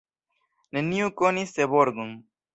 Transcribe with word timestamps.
Neniu 0.77 1.11
konis 1.21 1.55
Seborgon. 1.61 2.13